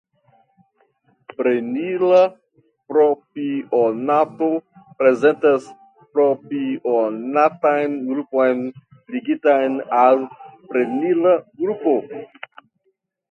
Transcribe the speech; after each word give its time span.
Prenila 1.39 2.21
propionato 2.93 4.47
prezentas 5.01 5.67
propionatan 6.17 7.93
grupon 8.07 8.65
ligitan 9.17 9.77
al 9.99 10.25
prenila 10.73 11.35
grupo. 11.65 11.95